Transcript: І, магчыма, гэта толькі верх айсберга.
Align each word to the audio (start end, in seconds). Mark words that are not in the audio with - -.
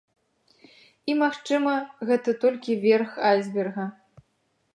І, 0.61 1.11
магчыма, 1.23 1.75
гэта 2.09 2.29
толькі 2.47 2.79
верх 2.87 3.11
айсберга. 3.35 3.85